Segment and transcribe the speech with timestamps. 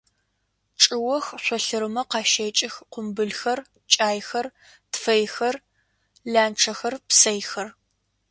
[0.81, 3.59] Чӏыох шъолъырымэ къащэкӏых къумбылхэр,
[3.91, 4.45] кӏайхэр,
[4.91, 5.55] тфэйхэр,
[6.33, 7.67] ланчъэхэр, псэйхэр.